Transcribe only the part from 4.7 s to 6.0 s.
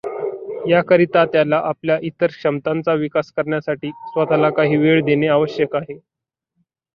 वेळ देणे आवश्यक आहे.